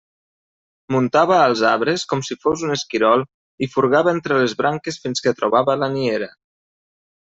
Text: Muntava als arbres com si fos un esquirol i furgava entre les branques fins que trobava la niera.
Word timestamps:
Muntava 0.95 1.37
als 1.41 1.61
arbres 1.73 2.07
com 2.15 2.25
si 2.31 2.39
fos 2.47 2.65
un 2.69 2.77
esquirol 2.77 3.27
i 3.65 3.71
furgava 3.77 4.15
entre 4.17 4.43
les 4.43 4.59
branques 4.65 5.03
fins 5.07 5.27
que 5.29 5.39
trobava 5.43 5.81
la 5.87 5.95
niera. 5.99 6.37